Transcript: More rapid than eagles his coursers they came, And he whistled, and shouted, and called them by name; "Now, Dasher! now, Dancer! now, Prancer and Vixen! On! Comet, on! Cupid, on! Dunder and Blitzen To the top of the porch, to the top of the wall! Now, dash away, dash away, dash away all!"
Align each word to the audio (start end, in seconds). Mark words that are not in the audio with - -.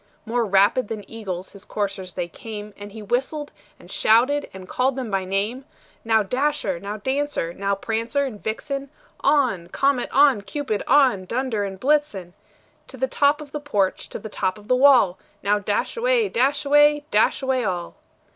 More 0.25 0.45
rapid 0.47 0.87
than 0.87 1.07
eagles 1.07 1.51
his 1.51 1.63
coursers 1.63 2.15
they 2.15 2.27
came, 2.27 2.73
And 2.75 2.91
he 2.91 3.03
whistled, 3.03 3.51
and 3.79 3.91
shouted, 3.91 4.49
and 4.51 4.67
called 4.67 4.95
them 4.95 5.11
by 5.11 5.25
name; 5.25 5.63
"Now, 6.03 6.23
Dasher! 6.23 6.79
now, 6.79 6.97
Dancer! 6.97 7.53
now, 7.53 7.75
Prancer 7.75 8.25
and 8.25 8.41
Vixen! 8.43 8.89
On! 9.19 9.67
Comet, 9.67 10.09
on! 10.11 10.41
Cupid, 10.41 10.81
on! 10.87 11.25
Dunder 11.25 11.63
and 11.65 11.79
Blitzen 11.79 12.33
To 12.87 12.97
the 12.97 13.07
top 13.07 13.41
of 13.41 13.51
the 13.51 13.59
porch, 13.59 14.09
to 14.09 14.17
the 14.17 14.27
top 14.27 14.57
of 14.57 14.67
the 14.67 14.75
wall! 14.75 15.19
Now, 15.43 15.59
dash 15.59 15.95
away, 15.95 16.29
dash 16.29 16.65
away, 16.65 17.05
dash 17.11 17.43
away 17.43 17.63
all!" 17.63 17.93